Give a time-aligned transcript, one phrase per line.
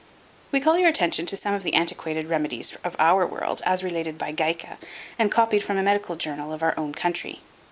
[0.51, 4.17] We call your attention to some of the antiquated remedies of our world as related
[4.17, 4.77] by Geike
[5.19, 7.41] and copied from a medical journal of our own country.